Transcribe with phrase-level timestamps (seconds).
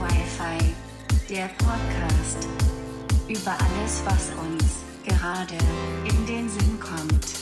[0.00, 0.74] Wi-Fi,
[1.28, 2.46] der Podcast.
[3.28, 5.58] Über alles, was uns gerade
[6.04, 7.37] in den Sinn kommt.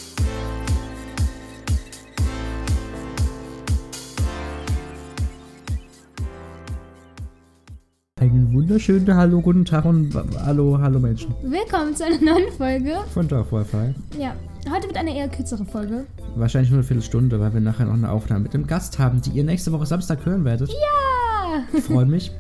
[8.77, 10.15] Einen wunderschönen Hallo, guten Tag und
[10.45, 11.35] Hallo, hallo Menschen.
[11.41, 12.97] Willkommen zu einer neuen Folge.
[13.15, 13.95] Von Dorf Wi-Fi.
[14.21, 14.35] Ja,
[14.71, 16.05] heute wird eine eher kürzere Folge.
[16.35, 19.31] Wahrscheinlich nur eine Viertelstunde, weil wir nachher noch eine Aufnahme mit dem Gast haben, die
[19.31, 20.69] ihr nächste Woche Samstag hören werdet.
[20.69, 21.63] Ja!
[21.73, 22.33] Ich freue mich.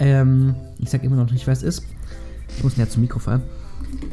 [0.00, 1.84] ähm, ich sag immer noch nicht, wer es ist.
[2.56, 3.42] Ich muss näher zum Mikrofon.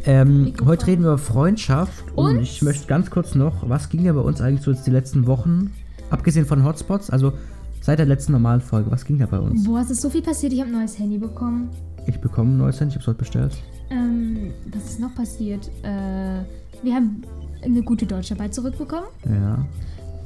[0.05, 0.67] Ähm, Mikrofon.
[0.67, 2.43] heute reden wir über Freundschaft und, Und?
[2.43, 5.25] ich möchte ganz kurz noch, was ging ja bei uns eigentlich so jetzt die letzten
[5.25, 5.71] Wochen,
[6.11, 7.33] abgesehen von Hotspots, also
[7.81, 9.65] seit der letzten normalen Folge, was ging da bei uns?
[9.65, 10.53] Boah, es ist so viel passiert.
[10.53, 11.69] Ich habe ein neues Handy bekommen.
[12.07, 13.57] Ich bekomme ein neues Handy, ich habe es heute bestellt.
[13.89, 15.69] Ähm, was ist noch passiert?
[15.83, 16.43] Äh,
[16.83, 17.23] wir haben
[17.63, 19.07] eine gute Deutscharbeit zurückbekommen.
[19.25, 19.65] Ja.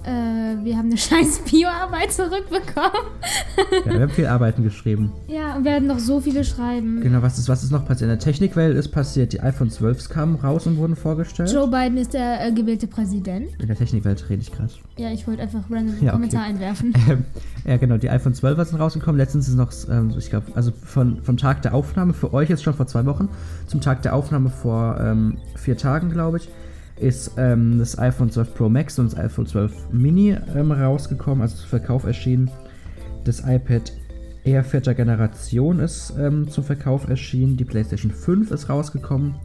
[0.06, 2.92] Äh, wir haben eine scheiß Bioarbeit zurückbekommen.
[3.86, 5.12] ja wir haben viel Arbeiten geschrieben.
[5.28, 7.02] ja, und wir werden noch so viele schreiben.
[7.02, 8.04] Genau, was ist, was ist noch passiert?
[8.04, 11.52] In der Technikwelt ist passiert, die iPhone 12 kamen raus und wurden vorgestellt.
[11.52, 13.50] Joe Biden ist der äh, gewählte Präsident.
[13.60, 14.72] In der Technikwelt rede ich gerade.
[14.98, 16.12] Ja, ich wollte einfach random Ja, okay.
[16.12, 16.94] Kommentar einwerfen.
[17.08, 17.26] Ähm,
[17.66, 19.18] ja, genau, die iPhone 12 sind rausgekommen.
[19.18, 22.64] Letztens ist noch, ähm, ich glaube, also von, vom Tag der Aufnahme, für euch jetzt
[22.64, 23.30] schon vor zwei Wochen,
[23.68, 26.50] zum Tag der Aufnahme vor ähm, vier Tagen, glaube ich,
[27.00, 31.58] ist ähm, das iPhone 12 Pro Max und das iPhone 12 Mini ähm, rausgekommen, also
[31.58, 32.50] zum Verkauf erschienen.
[33.24, 33.92] Das iPad
[34.46, 37.58] Air vierter Generation ist ähm, zum Verkauf erschienen.
[37.58, 39.36] Die PlayStation 5 ist rausgekommen.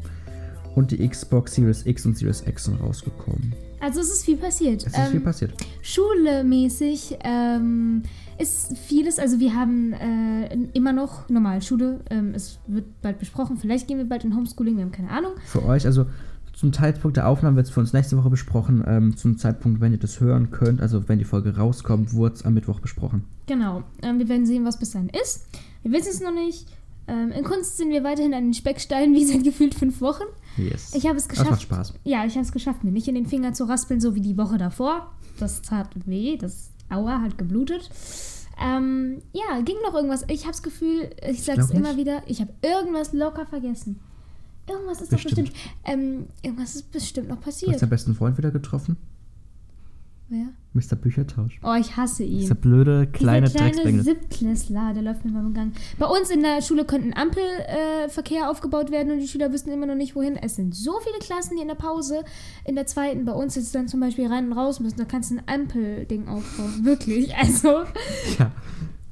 [0.76, 3.54] Und die Xbox Series X und Series X sind rausgekommen.
[3.80, 4.82] Also es ist viel passiert.
[4.86, 5.52] Es ist Ähm, viel passiert.
[5.82, 8.02] Schulemäßig ähm,
[8.38, 12.00] ist vieles, also wir haben äh, immer noch normal Schule.
[12.10, 13.56] Ähm, es wird bald besprochen.
[13.56, 15.32] Vielleicht gehen wir bald in Homeschooling, wir haben keine Ahnung.
[15.46, 16.06] für euch, also
[16.60, 18.84] zum Zeitpunkt der Aufnahme wird es für uns nächste Woche besprochen.
[18.86, 22.44] Ähm, zum Zeitpunkt, wenn ihr das hören könnt, also wenn die Folge rauskommt, wurde es
[22.44, 23.24] am Mittwoch besprochen.
[23.46, 23.82] Genau.
[24.02, 25.46] Ähm, wir werden sehen, was bis dahin ist.
[25.82, 26.66] Wir wissen es noch nicht.
[27.08, 30.24] Ähm, in Kunst sind wir weiterhin an den Specksteinen wie seit gefühlt fünf Wochen.
[30.58, 30.92] Yes.
[30.94, 31.62] Ich habe es Das macht geschafft.
[31.62, 31.94] Spaß.
[32.04, 34.36] Ja, ich habe es geschafft, mir nicht in den Finger zu raspeln, so wie die
[34.36, 35.10] Woche davor.
[35.38, 37.88] Das tat weh, das Aua hat geblutet.
[38.62, 40.24] Ähm, ja, ging noch irgendwas.
[40.28, 42.00] Ich habe das Gefühl, ich sag's glaub immer nicht.
[42.00, 43.98] wieder, ich habe irgendwas locker vergessen.
[44.68, 45.50] Irgendwas ist doch Bestimmt.
[45.52, 45.74] bestimmt.
[45.84, 47.82] Ähm, irgendwas ist bestimmt noch Du hast passiert.
[47.82, 48.96] deinen besten Freund wieder getroffen?
[50.28, 50.46] Wer?
[50.74, 50.94] Mr.
[50.94, 51.58] Büchertausch.
[51.64, 52.38] Oh, ich hasse ihn.
[52.38, 54.00] Dieser blöde kleine Dieser kleine.
[54.04, 55.72] Siebtklässler, der läuft mir mal im Gang.
[55.98, 59.72] Bei uns in der Schule könnte ein Ampelverkehr äh, aufgebaut werden und die Schüler wüssten
[59.72, 60.36] immer noch nicht, wohin.
[60.36, 62.22] Es sind so viele Klassen, die in der Pause,
[62.64, 64.98] in der zweiten, bei uns jetzt dann zum Beispiel rein und raus müssen.
[64.98, 66.78] Da kannst du ein Ampelding aufbauen.
[66.84, 67.34] Wirklich.
[67.34, 67.82] Also,
[68.38, 68.52] Ja.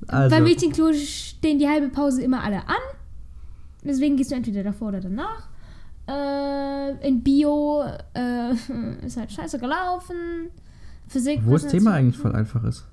[0.07, 2.77] Also, beim Mädchenklo stehen die halbe Pause immer alle an.
[3.85, 5.49] Deswegen gehst du entweder davor oder danach.
[6.09, 7.83] Äh, in Bio
[8.15, 8.53] äh,
[9.07, 10.51] ist halt scheiße gelaufen.
[11.09, 11.41] Physik.
[11.45, 12.85] wo das Thema eigentlich voll einfach ist.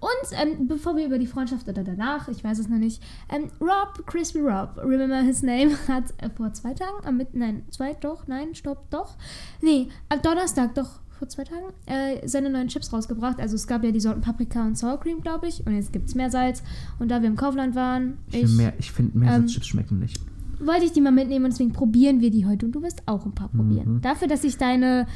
[0.00, 3.50] und ähm, bevor wir über die Freundschaft oder danach, ich weiß es noch nicht, ähm,
[3.60, 7.94] Rob, Crispy Rob, remember his name, hat äh, vor zwei Tagen, am Mit nein, zwei,
[7.94, 9.16] doch, nein, stopp, doch,
[9.62, 13.38] nee, am Donnerstag, doch, vor zwei Tagen, äh, seine neuen Chips rausgebracht.
[13.38, 16.08] Also es gab ja die Sorten Paprika und Sour Cream, glaube ich, und jetzt gibt
[16.08, 16.62] es mehr Salz.
[16.98, 18.50] Und da wir im Kaufland waren, Ich, ich,
[18.90, 20.18] find finde, mehr ähm, Chips schmecken nicht.
[20.58, 23.24] wollte ich die mal mitnehmen und deswegen probieren wir die heute und du wirst auch
[23.26, 23.94] ein paar probieren.
[23.96, 24.00] Mhm.
[24.00, 25.06] Dafür, dass ich deine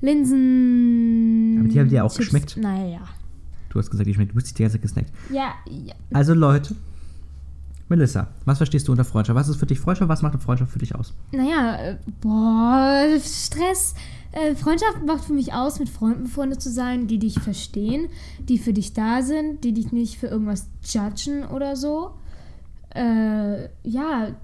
[0.00, 1.58] Linsen...
[1.60, 2.56] Aber die haben dir auch Chips- geschmeckt.
[2.56, 3.00] Naja.
[3.68, 4.32] Du hast gesagt, ich schmeckt.
[4.32, 5.12] Du bist die ganze Zeit gesnackt.
[5.32, 5.94] Ja, ja.
[6.12, 6.74] Also, Leute.
[7.90, 9.36] Melissa, was verstehst du unter Freundschaft?
[9.36, 10.08] Was ist für dich Freundschaft?
[10.08, 11.12] Was macht eine Freundschaft für dich aus?
[11.32, 13.94] Naja, äh, boah, Stress.
[14.30, 18.08] Äh, Freundschaft macht für mich aus, mit Freunden befreundet zu sein, die dich verstehen,
[18.38, 22.12] die für dich da sind, die dich nicht für irgendwas judgen oder so.
[22.94, 24.36] Äh, ja,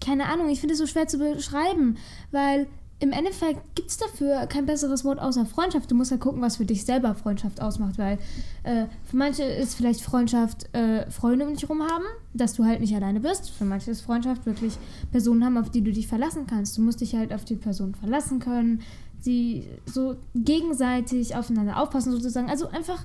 [0.00, 1.96] keine Ahnung, ich finde es so schwer zu beschreiben,
[2.30, 2.68] weil
[3.04, 5.90] im Endeffekt gibt es dafür kein besseres Wort außer Freundschaft.
[5.90, 8.18] Du musst ja gucken, was für dich selber Freundschaft ausmacht, weil
[8.62, 12.80] äh, für manche ist vielleicht Freundschaft äh, Freunde um dich herum haben, dass du halt
[12.80, 13.50] nicht alleine bist.
[13.50, 14.78] Für manche ist Freundschaft wirklich
[15.12, 16.78] Personen haben, auf die du dich verlassen kannst.
[16.78, 18.80] Du musst dich halt auf die Person verlassen können,
[19.20, 22.48] sie so gegenseitig aufeinander aufpassen sozusagen.
[22.48, 23.04] Also einfach,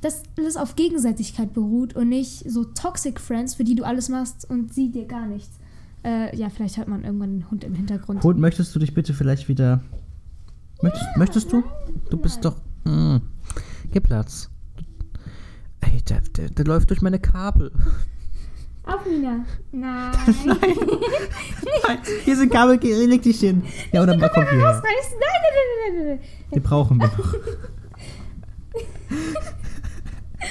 [0.00, 4.48] dass alles auf Gegenseitigkeit beruht und nicht so Toxic Friends, für die du alles machst
[4.48, 5.58] und sie dir gar nichts.
[6.04, 8.22] Äh, ja, vielleicht hört man irgendwann einen Hund im Hintergrund.
[8.22, 9.80] Hund, möchtest du dich bitte vielleicht wieder.
[10.82, 11.62] Möchtest, möchtest du?
[12.10, 12.56] Du bist doch.
[12.84, 13.16] Mm,
[13.90, 14.50] gib Platz.
[15.80, 17.72] Ey, der, der, der läuft durch meine Kabel.
[18.86, 19.46] Auf, Nina.
[19.72, 20.10] Nein.
[21.86, 23.62] Nein, hier sind Kabel, geh- leg dich hin.
[23.92, 24.42] Ja, oder mal komm.
[24.44, 24.82] Rausreißen.
[24.82, 25.54] Nein, nein,
[25.94, 26.18] nein, nein, nein,
[26.54, 27.34] Die brauchen wir noch.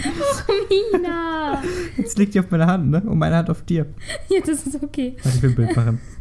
[0.04, 0.92] Nein.
[0.94, 1.64] Nina.
[1.98, 3.02] Jetzt liegt die auf meiner Hand, ne?
[3.02, 3.86] Und meine Hand auf dir.
[4.30, 5.16] Ja, das ist okay.
[5.24, 6.02] Warte, ich will ein Bild machen.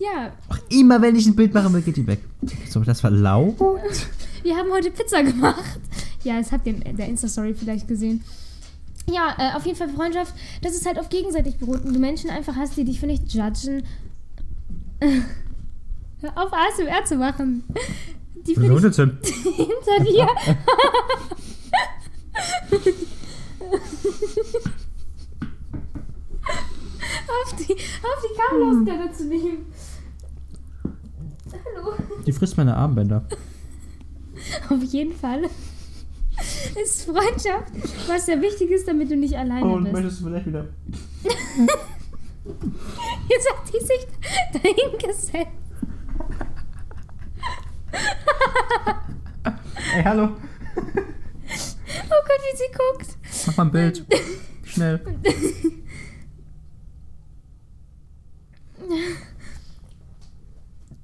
[0.00, 2.20] Ja, Ach, immer wenn ich ein Bild mache, geht die weg.
[2.70, 3.58] So, das war laut.
[4.42, 5.78] wir haben heute Pizza gemacht.
[6.24, 8.24] Ja, das habt ihr in der Insta-Story vielleicht gesehen.
[9.06, 12.30] Ja, äh, auf jeden Fall Freundschaft, das ist halt auf gegenseitig beruht und du Menschen
[12.30, 13.82] einfach hast, die dich für nicht judgen.
[16.20, 17.64] Hör auf, ASMR zu machen.
[18.50, 18.96] Die für dich
[19.56, 20.26] hinter dir.
[27.28, 29.66] auf die, auf die Kabelausgabe zu nehmen.
[31.52, 31.94] Hallo.
[32.26, 33.24] Die frisst meine Armbänder.
[34.68, 35.48] Auf jeden Fall
[36.82, 37.72] ist Freundschaft,
[38.08, 39.94] was sehr wichtig ist, damit du nicht alleine bist.
[39.94, 40.66] Oh, du vielleicht wieder.
[43.28, 44.06] Jetzt hat die sich
[44.52, 45.59] dahin gesetzt.
[49.94, 50.24] Ey, hallo.
[50.24, 53.16] Oh Gott, wie sie guckt.
[53.46, 54.06] Mach mal ein Bild.
[54.64, 55.00] Schnell.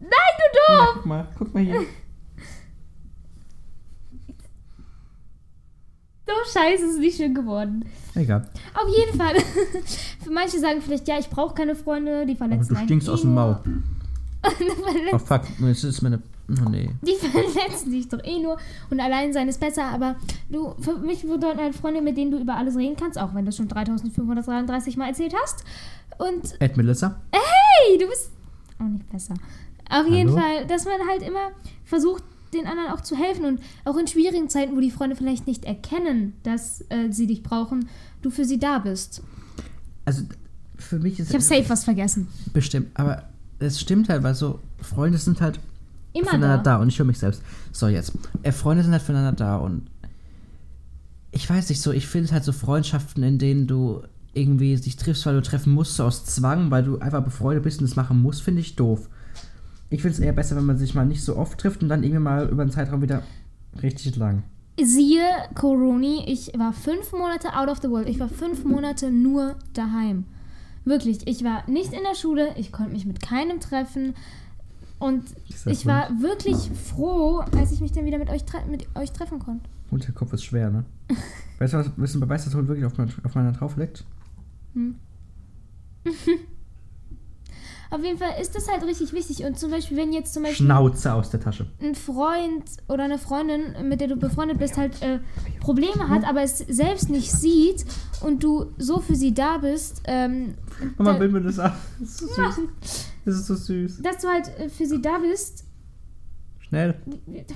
[0.01, 0.89] Nein, du doof!
[0.95, 1.81] Guck mal, guck mal hier.
[6.29, 7.85] Oh Scheiße, ist nicht schön geworden.
[8.15, 8.49] Egal.
[8.75, 9.37] Auf jeden Fall.
[10.25, 13.09] Für manche sagen vielleicht, ja, ich brauche keine Freunde, die Aber verletzen du einen stinkst
[13.09, 13.35] aus dem.
[13.35, 13.61] Maul.
[15.13, 16.23] Oh fuck, jetzt ist meine.
[16.49, 16.89] Oh nee.
[17.03, 18.57] Die verletzen dich doch eh nur
[18.91, 20.15] und allein sein ist besser, aber
[20.49, 23.45] du, für mich bedeuten halt Freunde, mit denen du über alles reden kannst, auch wenn
[23.45, 25.65] du schon 3533 Mal erzählt hast.
[26.19, 27.21] Und Ed Melissa.
[27.33, 28.31] hey, du bist
[28.79, 29.35] auch nicht besser.
[29.91, 30.41] Auf jeden Hallo?
[30.41, 31.51] Fall, dass man halt immer
[31.85, 32.23] versucht,
[32.55, 35.65] den anderen auch zu helfen und auch in schwierigen Zeiten, wo die Freunde vielleicht nicht
[35.65, 37.89] erkennen, dass äh, sie dich brauchen,
[38.23, 39.23] du für sie da bist.
[40.05, 40.23] Also,
[40.79, 42.29] für mich ist Ich habe safe was vergessen.
[42.53, 43.25] bestimmt, aber
[43.59, 45.61] es stimmt halt, weil so Freunde sind halt
[46.13, 46.77] Immer füreinander da.
[46.77, 46.77] da.
[46.77, 47.43] und ich höre mich selbst.
[47.73, 48.13] So, jetzt.
[48.43, 49.91] Äh, Freunde sind halt füreinander da und
[51.33, 55.27] ich weiß nicht so, ich finde halt so Freundschaften, in denen du irgendwie dich triffst,
[55.27, 58.21] weil du treffen musst, so aus Zwang, weil du einfach befreundet bist und das machen
[58.21, 59.09] musst, finde ich doof.
[59.89, 62.03] Ich finde es eher besser, wenn man sich mal nicht so oft trifft und dann
[62.03, 63.23] irgendwie mal über einen Zeitraum wieder
[63.83, 64.43] richtig lang.
[64.83, 65.25] Siehe
[65.55, 68.09] Coroni, ich war fünf Monate out of the world.
[68.09, 70.25] Ich war fünf Monate nur daheim.
[70.87, 74.15] Wirklich, ich war nicht in der Schule, ich konnte mich mit keinem treffen.
[75.01, 78.87] Und Dieser ich war wirklich froh, als ich mich dann wieder mit euch, tre mit
[78.97, 79.69] euch treffen konnte.
[79.91, 80.85] Und der Kopf ist schwer, ne?
[81.59, 84.05] weißt du was, weißt du, das Hund wirklich auf, mein, auf meiner drauf liegt?
[87.97, 89.43] Auf jeden Fall ist das halt richtig wichtig.
[89.47, 91.67] Und zum Beispiel, wenn jetzt zum Beispiel Schnauze aus der Tasche.
[91.81, 95.21] ein Freund oder eine Freundin, mit der du befreundet bist, halt äh,
[95.61, 97.87] Probleme hat, aber es selbst nicht sieht
[98.21, 100.57] und du so für sie da bist, ähm,
[100.99, 101.75] Mama, bild mir das ab.
[101.99, 102.69] Das ist so süß.
[103.25, 104.03] Das ist so süß.
[104.03, 105.65] dass du halt äh, für sie da bist.
[106.59, 106.97] Schnell.
[107.49, 107.55] Da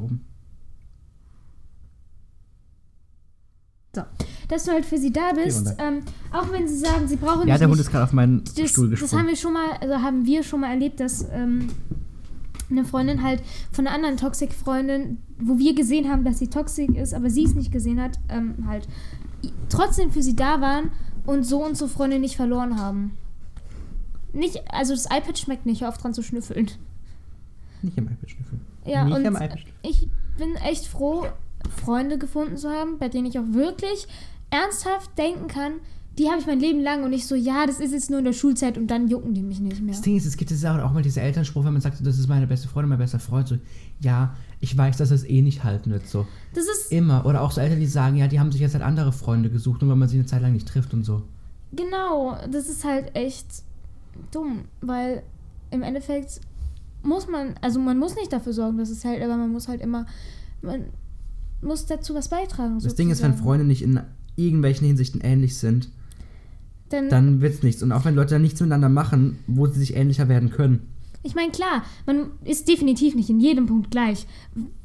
[0.00, 0.24] oben.
[3.96, 4.02] So,
[4.48, 6.00] dass du halt für sie da bist, ähm,
[6.32, 7.86] auch wenn sie sagen, sie brauchen Ja, der Hund nicht.
[7.86, 9.22] ist gerade auf meinen das, Stuhl das gesprungen.
[9.22, 11.68] haben wir schon mal, also haben wir schon mal erlebt, dass ähm,
[12.70, 13.42] eine Freundin halt
[13.72, 17.54] von einer anderen Toxic-Freundin, wo wir gesehen haben, dass sie toxisch ist, aber sie es
[17.54, 18.88] nicht gesehen hat, ähm, halt
[19.68, 20.90] trotzdem für sie da waren
[21.26, 23.12] und so unsere Freundin nicht verloren haben.
[24.32, 26.70] Nicht, also das iPad schmeckt nicht, hör auf dran zu schnüffeln.
[27.82, 28.60] Nicht im iPad schnüffeln.
[28.86, 29.74] Ja, Nicht und am iPad schnüffeln.
[29.82, 30.08] ich
[30.38, 31.26] bin echt froh,
[31.84, 34.08] Freunde gefunden zu haben, bei denen ich auch wirklich
[34.50, 35.74] ernsthaft denken kann,
[36.18, 38.24] die habe ich mein Leben lang und nicht so, ja, das ist jetzt nur in
[38.24, 39.94] der Schulzeit und dann jucken die mich nicht mehr.
[39.94, 42.28] Das Ding ist, es gibt jetzt auch mal dieser Elternspruch, wenn man sagt, das ist
[42.28, 43.48] meine beste Freundin, mein bester Freund.
[43.48, 43.58] So,
[44.00, 46.06] ja, ich weiß, dass es eh nicht halten wird.
[46.06, 46.26] So.
[46.54, 47.26] Das ist, Immer.
[47.26, 49.82] Oder auch so Eltern, die sagen, ja, die haben sich jetzt halt andere Freunde gesucht,
[49.82, 51.22] nur weil man sie eine Zeit lang nicht trifft und so.
[51.72, 53.46] genau, das ist halt echt
[54.30, 55.24] dumm, weil
[55.72, 56.40] im Endeffekt
[57.02, 59.80] muss man, also man muss nicht dafür sorgen, dass es hält, aber man muss halt
[59.80, 60.06] immer,
[60.62, 60.84] man
[61.60, 62.78] muss dazu was beitragen.
[62.80, 63.44] Das Ding ist, wenn sozusagen.
[63.44, 64.00] Freunde nicht in
[64.36, 65.90] irgendwelchen Hinsichten ähnlich sind,
[66.88, 67.82] Dann, dann wird's nichts.
[67.82, 70.88] Und auch wenn Leute dann nichts miteinander machen, wo sie sich ähnlicher werden können.
[71.26, 74.26] Ich meine, klar, man ist definitiv nicht in jedem Punkt gleich.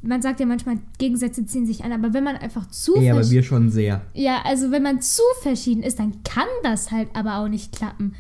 [0.02, 3.30] Man sagt ja manchmal, Gegensätze ziehen sich an, aber wenn man einfach zu Ey, aber
[3.30, 4.02] wir schon sehr.
[4.14, 8.14] Ja, also wenn man zu verschieden ist, dann kann das halt aber auch nicht klappen.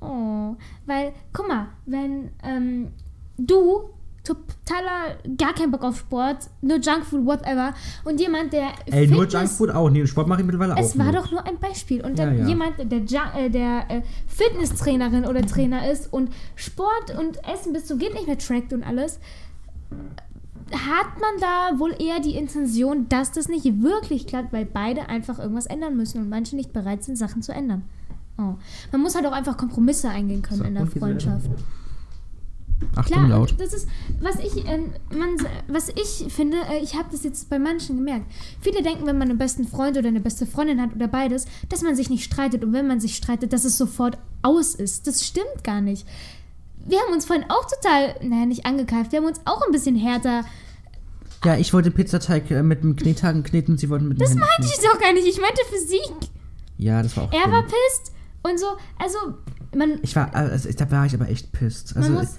[0.00, 2.88] Oh, weil, guck mal, wenn ähm,
[3.36, 3.90] du
[4.24, 7.74] totaler, gar keinen Bock auf Sport, nur Junkfood, whatever,
[8.04, 9.90] und jemand, der Ey, nur Fitness- Junkfood auch.
[9.90, 10.78] Nee, Sport mache ich mittlerweile auch.
[10.78, 11.14] es war nur.
[11.22, 12.04] doch nur ein Beispiel.
[12.04, 12.48] Und dann Ja, ja.
[12.48, 13.00] jemand, der,
[13.36, 18.26] äh, der äh, Fitnesstrainerin oder Trainer ist und Sport und Essen bis zum geht nicht
[18.28, 19.18] mehr trackt und alles,
[20.72, 25.38] hat man da wohl eher die Intention, dass das nicht wirklich klappt, weil beide einfach
[25.38, 27.82] irgendwas ändern müssen und manche nicht bereit sind, Sachen zu ändern.
[28.38, 28.54] Oh.
[28.90, 31.50] Man muss halt auch einfach Kompromisse eingehen können So, in der Freundschaft.
[32.96, 33.52] Achtung, Klar, laut.
[33.52, 33.88] und das ist,
[34.20, 34.78] was ich, äh,
[35.16, 35.36] man,
[35.68, 38.26] was ich finde, äh, ich habe das jetzt bei manchen gemerkt.
[38.60, 41.82] Viele denken, wenn man einen besten Freund oder eine beste Freundin hat oder beides, dass
[41.82, 45.06] man sich nicht streitet und wenn man sich streitet, dass es sofort aus ist.
[45.06, 46.06] Das stimmt gar nicht.
[46.86, 49.96] wir haben uns vorhin auch total, naja, nicht angekeift, wir haben uns auch ein bisschen
[49.96, 50.44] härter.
[51.44, 54.64] Ja, ich wollte Pizzateig äh, mit dem Knethaken kneten, sie wollten mit dem Das meinte
[54.64, 56.30] ich doch gar nicht, ich meinte Physik.
[56.78, 57.52] Ja, das war auch Er dumm.
[57.52, 58.12] war pisst
[58.44, 58.66] und so,
[58.98, 59.18] also
[59.76, 61.96] man, Ich war, also, da war ich aber echt pisst.
[61.96, 62.34] Also, man muss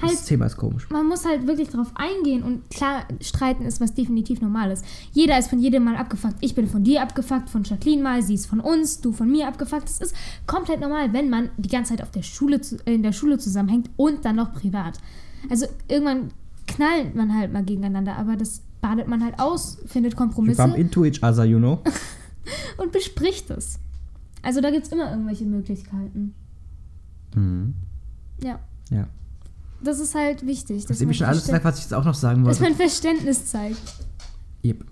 [0.00, 0.88] halt das Thema ist komisch.
[0.90, 4.84] man muss halt wirklich drauf eingehen und klar, streiten ist was definitiv normal ist.
[5.12, 6.36] Jeder ist von jedem mal abgefuckt.
[6.40, 9.48] Ich bin von dir abgefuckt, von Jacqueline mal, sie ist von uns, du von mir
[9.48, 9.84] abgefuckt.
[9.84, 10.14] Das ist
[10.46, 13.38] komplett normal, wenn man die ganze Zeit auf der Schule zu, äh, in der Schule
[13.38, 14.98] zusammenhängt und dann noch privat.
[15.50, 16.30] Also irgendwann
[16.66, 21.04] knallt man halt mal gegeneinander, aber das badet man halt aus, findet Kompromisse bump into
[21.04, 21.80] each other, you know?
[22.78, 23.78] und bespricht es.
[24.42, 26.34] Also da gibt es immer irgendwelche Möglichkeiten.
[27.34, 27.74] Mhm.
[28.42, 28.58] Ja,
[28.90, 29.06] Ja.
[29.84, 30.78] Das ist halt wichtig.
[30.82, 32.70] Das dass ist man schon alles gesagt, was ich jetzt auch noch sagen Dass wollte.
[32.72, 33.76] man Verständnis zeigt.
[34.64, 34.84] Yep.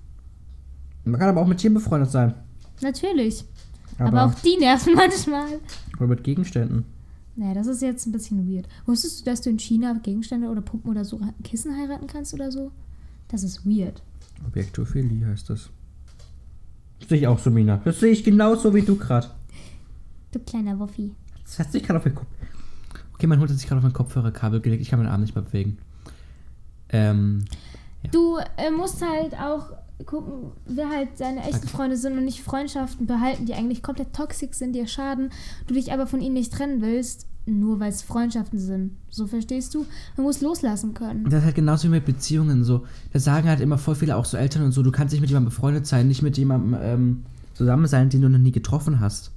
[1.05, 2.35] Man kann aber auch mit Tieren befreundet sein.
[2.83, 3.45] Natürlich.
[3.99, 5.61] Aber, Aber, auch die nerven manchmal.
[5.99, 6.85] Oder mit Gegenständen.
[7.37, 8.69] Naja, das ist jetzt ein bisschen weird.
[8.87, 12.51] Wusstest du, dass du in China Gegenstände oder Puppen oder so Kissen heiraten kannst oder
[12.51, 12.73] so?
[13.29, 14.03] Das ist weird.
[14.47, 15.71] Objektophilie heißt das.
[16.99, 17.81] Das sehe ich auch so, Mina.
[17.85, 19.29] Das sehe ich genauso wie du gerade.
[20.33, 21.13] Du kleiner Wuffi.
[21.45, 22.27] Das hat sich gerade auf den Kopf.
[23.21, 24.81] Okay, mein Hund hat sich gerade auf mein Kopfhörerkabel gelegt.
[24.81, 25.77] Ich kann meinen Arm nicht mehr bewegen.
[26.89, 27.45] Ähm,
[28.13, 29.73] Du äh, musst halt auch
[30.07, 31.69] gucken, wer halt deine echten.
[31.69, 35.29] Freunde sind und nicht Freundschaften behalten, die eigentlich komplett toxisch sind, dir schaden,
[35.67, 38.97] du dich aber von ihnen nicht trennen willst, nur weil es Freundschaften sind.
[39.11, 39.85] So verstehst du?
[40.17, 41.25] Man muss loslassen können.
[41.25, 42.87] das ist halt genauso wie mit Beziehungen so.
[43.13, 45.29] Das sagen halt immer voll viele, auch so Eltern und so, du kannst nicht mit
[45.29, 47.23] jemandem befreundet sein, nicht mit jemandem ähm,
[47.53, 49.31] zusammen sein, den du noch nie getroffen hast.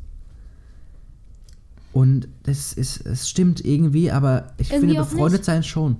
[1.94, 5.46] Und das ist, es stimmt irgendwie, aber ich Irgendwie finde befreundet nicht.
[5.46, 5.98] sein schon.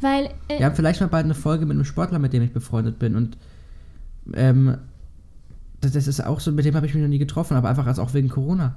[0.00, 2.52] Weil, äh, Wir haben vielleicht mal bald eine Folge mit einem Sportler, mit dem ich
[2.52, 3.16] befreundet bin.
[3.16, 3.36] Und
[4.34, 4.78] ähm,
[5.80, 7.86] das, das ist auch so, mit dem habe ich mich noch nie getroffen, aber einfach
[7.86, 8.76] als auch wegen Corona.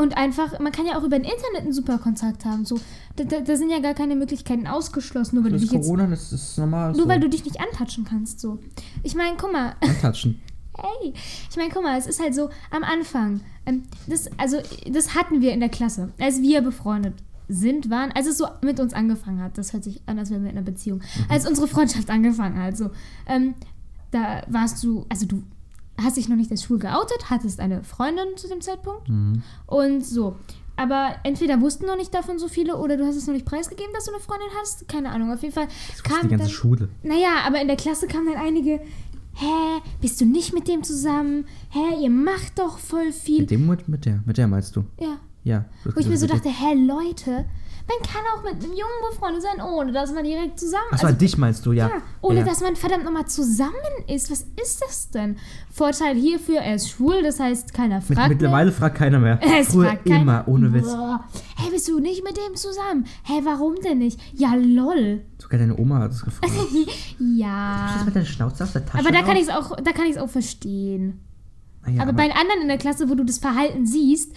[0.00, 2.64] Und einfach, man kann ja auch über den Internet einen super Kontakt haben.
[2.64, 2.78] So,
[3.16, 5.84] da, da, da sind ja gar keine Möglichkeiten ausgeschlossen, nur weil Das du dich jetzt.
[5.86, 6.92] Corona, das ist normal.
[6.92, 7.08] Nur so.
[7.08, 8.58] weil du dich nicht antatschen kannst, so.
[9.02, 10.40] Ich meine, guck mal, Antatschen.
[10.76, 11.12] hey,
[11.50, 14.58] ich meine, guck mal, es ist halt so, am Anfang, ähm, das, also,
[14.90, 17.14] das hatten wir in der Klasse, als wir befreundet
[17.48, 20.42] sind, waren, als es so mit uns angefangen hat, das hört sich an, als wären
[20.44, 22.90] wir in einer Beziehung, als unsere Freundschaft angefangen hat, so,
[23.26, 23.54] ähm,
[24.10, 25.42] da warst du, also du
[26.00, 29.42] hast dich noch nicht als schwul geoutet, hattest eine Freundin zu dem Zeitpunkt Mhm.
[29.66, 30.36] und so.
[30.74, 33.92] Aber entweder wussten noch nicht davon so viele oder du hast es noch nicht preisgegeben,
[33.92, 34.88] dass du eine Freundin hast.
[34.88, 35.30] Keine Ahnung.
[35.30, 36.88] Auf jeden Fall Das kam die ganze dann, Schule.
[37.02, 38.80] Naja, aber in der Klasse kamen dann einige.
[39.34, 41.44] Hä, bist du nicht mit dem zusammen?
[41.70, 43.40] Hä, ihr macht doch voll viel.
[43.40, 44.22] Mit dem mit, mit der.
[44.26, 44.84] Mit der meinst du?
[45.00, 45.18] Ja.
[45.44, 45.64] Ja.
[45.84, 47.44] du Wo ich mir so dachte, hä, Leute,
[47.88, 51.18] man kann auch mit einem Jungen befreundet sein, ohne dass man direkt zusammen Achso, also,
[51.18, 51.88] dich meinst du, ja.
[51.88, 52.44] ja, ohne ja.
[52.44, 53.72] dass man verdammt nochmal zusammen
[54.06, 54.30] ist.
[54.30, 55.36] Was ist das denn?
[55.70, 58.28] Vorteil hierfür, er ist schwul, das heißt, keiner Mit, fragt mehr.
[58.28, 59.40] mittlerweile fragt keiner mehr.
[59.58, 60.86] Es Früher fragt kein- immer, ohne Witz.
[60.86, 61.24] Boah.
[61.56, 63.06] Hä, bist du nicht mit dem zusammen?
[63.24, 64.20] Hä, warum denn nicht?
[64.32, 65.22] Ja, lol.
[65.38, 66.52] Sogar deine Oma hat es gefragt.
[67.18, 67.90] Ja.
[67.92, 70.06] Schieß mal deine Schnauze aus der Tasche Aber da kann ich es auch, da kann
[70.06, 71.20] ich auch verstehen.
[71.84, 74.32] Naja, aber, aber, bei den anderen in der Klasse, wo du das Verhalten siehst,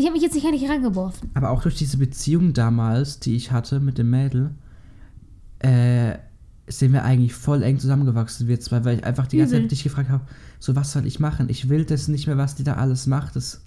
[0.00, 1.30] ich habe mich jetzt sicher nicht rangeworfen.
[1.34, 4.50] aber auch durch diese Beziehung damals, die ich hatte mit dem Mädel,
[5.60, 6.14] äh,
[6.66, 9.64] sind wir eigentlich voll eng zusammengewachsen, wir zwei, weil ich einfach die ganze Übel.
[9.64, 10.24] Zeit dich gefragt habe,
[10.58, 11.48] so was soll ich machen?
[11.48, 13.36] Ich will das nicht mehr, was die da alles macht.
[13.36, 13.62] Das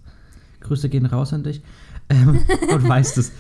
[0.62, 1.62] Grüße gehen raus an dich.
[2.10, 2.40] Ähm,
[2.74, 3.32] und weißt es.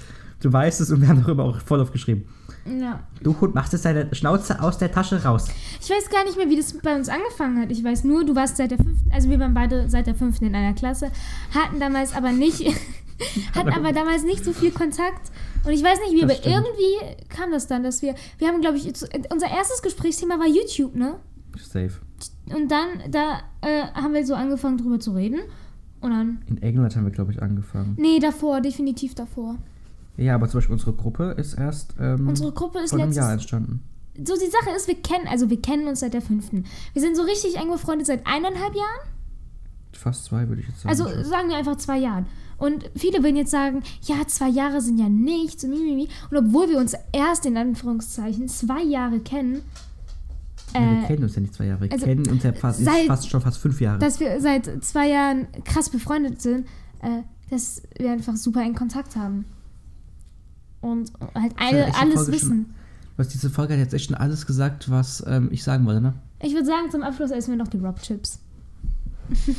[0.44, 2.26] Du weißt es und wir haben darüber auch voll aufgeschrieben.
[2.66, 3.00] Ja.
[3.22, 5.48] Du Hund, machst jetzt deine Schnauze aus der Tasche raus.
[5.82, 7.72] Ich weiß gar nicht mehr, wie das bei uns angefangen hat.
[7.72, 10.46] Ich weiß nur, du warst seit der fünften, also wir waren beide seit der fünften
[10.46, 11.12] in einer Klasse,
[11.56, 12.62] hatten damals aber nicht,
[13.56, 15.32] hatten aber damals nicht so viel Kontakt.
[15.64, 18.76] Und ich weiß nicht wie, aber irgendwie kam das dann, dass wir, wir haben, glaube
[18.76, 21.22] ich, unser erstes Gesprächsthema war YouTube, ne?
[21.58, 21.94] Safe.
[22.54, 25.40] Und dann, da äh, haben wir so angefangen drüber zu reden.
[26.02, 27.96] Und dann, In England haben wir, glaube ich, angefangen.
[27.98, 29.58] nee, davor, definitiv davor.
[30.17, 33.34] Ja, aber zum Beispiel unsere Gruppe ist erst ähm, Unsere Gruppe ist vor einem Jahr
[33.34, 33.82] entstanden.
[34.15, 36.65] so die Sache ist, wir kennen, also wir kennen uns seit der fünften.
[36.93, 39.10] Wir sind so richtig eng befreundet seit eineinhalb Jahren.
[39.91, 40.89] Fast zwei, würde ich jetzt sagen.
[40.89, 42.25] Also sagen wir einfach zwei Jahren.
[42.58, 46.93] Und viele würden jetzt sagen, ja, zwei Jahre sind ja nichts und obwohl wir uns
[47.12, 49.63] erst in Anführungszeichen zwei Jahre kennen,
[50.74, 51.82] Ja, wir äh, kennen uns ja nicht zwei Jahre.
[51.82, 54.00] Wir also, kennen uns ja fast, seit- fast schon fast fünf Jahre.
[54.00, 56.67] dass wir seit zwei Jahren krass befreundet sind,
[57.01, 59.46] äh, dass wir einfach super eng Kontakt haben.
[60.84, 62.75] Und halt ja alle, die alles Folge schon- wissen.
[63.18, 66.13] Was diese Folge hat jetzt echt schon alles gesagt, was ähm, ich sagen wollte, ne?
[66.42, 68.40] Ich würde sagen, zum Abschluss essen wir noch die Rob Chips.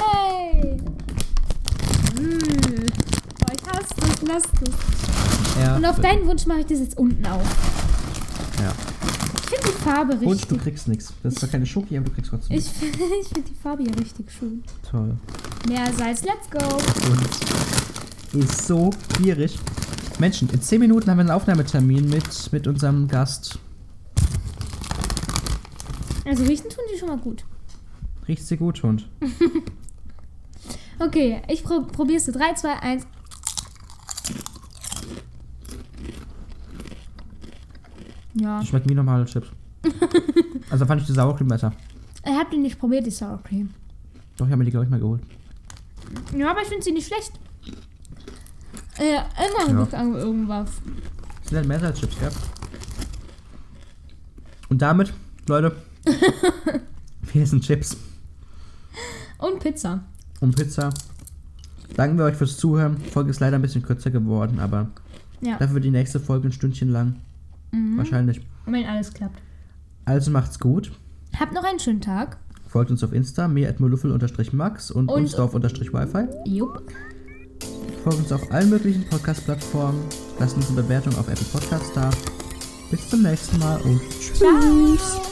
[0.00, 0.76] hey!
[2.16, 2.88] Mm.
[3.38, 4.70] Boah, ich hasse das, lass das.
[5.62, 5.76] Ja.
[5.76, 7.42] Und auf deinen Wunsch mache ich das jetzt unten auf.
[8.60, 8.72] ja.
[9.34, 10.58] Ich finde die Farbe Und du richtig.
[10.62, 11.12] kriegst nichts.
[11.22, 12.98] Das ist zwar keine Schoki, aber du kriegst trotzdem Ich finde
[13.34, 14.62] find die Farbe hier richtig schön.
[14.90, 15.14] Toll.
[15.68, 16.58] Mehr Salz, let's go.
[17.10, 17.20] Und
[18.34, 19.58] ist so gierig.
[20.18, 23.58] Menschen, in 10 Minuten haben wir einen Aufnahmetermin mit, mit unserem Gast.
[26.24, 27.44] Also riechen tun die schon mal gut.
[28.28, 29.08] Riecht sie gut, Hund.
[30.98, 32.26] Okay, ich pro probier's.
[32.26, 33.06] 3, 2, 1.
[38.34, 38.60] Ja.
[38.60, 39.48] Die schmecken wie normale Chips.
[40.70, 41.72] also fand ich die Sauercreme besser.
[42.24, 43.70] Ich hab die nicht probiert, die Sour Cream.
[44.36, 45.22] Doch, ich habe mir die, glaube ich, mal geholt.
[46.36, 47.32] Ja, aber ich finde sie nicht schlecht.
[49.02, 49.84] Äh, immer Ja.
[49.84, 50.70] gut an irgendwas.
[51.40, 52.30] Das sind halt mehr als Chips, gell?
[54.68, 55.12] Und damit,
[55.48, 55.74] Leute,
[57.32, 57.96] wir essen Chips
[59.38, 60.04] Und Pizza.
[60.40, 60.90] und Pizza.
[61.96, 62.96] Danken wir euch fürs Zuhören.
[63.04, 64.88] Die Folge ist leider ein bisschen kürzer geworden, aber
[65.40, 65.58] Ja.
[65.58, 67.16] dafür wird die nächste Folge ein Stündchen lang.
[67.72, 67.98] Mhm.
[67.98, 68.40] Wahrscheinlich.
[68.66, 69.38] Wenn alles klappt.
[70.04, 70.92] Also macht's gut.
[71.38, 72.38] Habt noch einen schönen Tag.
[72.68, 76.28] Folgt uns auf Insta, mir at max und, Und- uns auf unterstrich Wi-Fi.
[76.48, 76.82] Jupp.
[78.02, 80.04] Folgt uns auf allen möglichen Podcast-Plattformen.
[80.38, 82.10] Lasst uns eine Bewertung auf Apple Podcasts da.
[82.90, 84.38] Bis zum nächsten Mal und tschüss.
[84.38, 85.31] Ciao.